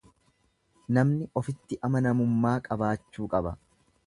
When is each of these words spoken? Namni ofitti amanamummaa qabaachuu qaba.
Namni 0.97 1.27
ofitti 1.41 1.79
amanamummaa 1.89 2.55
qabaachuu 2.71 3.29
qaba. 3.37 3.55